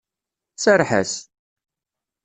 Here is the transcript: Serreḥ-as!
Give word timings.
Serreḥ-as! 0.63 1.13